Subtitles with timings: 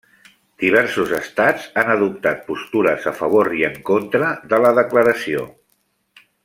[0.61, 5.49] Diversos estats han adoptat postures a favor i en contra de la declaració.